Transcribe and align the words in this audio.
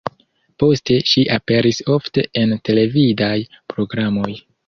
Poste 0.61 0.95
ŝi 1.09 1.23
aperis 1.35 1.81
ofte 1.97 2.25
en 2.43 2.57
televidaj 2.71 3.37
programoj. 3.75 4.31